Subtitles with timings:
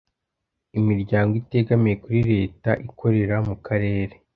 [0.77, 4.15] Imiryango itegamiye kuri Leta ikorera mu Karere